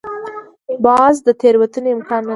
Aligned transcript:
باز 0.85 1.15
د 1.27 1.29
تېروتنې 1.41 1.89
امکان 1.95 2.19
نه 2.19 2.19
لري 2.19 2.29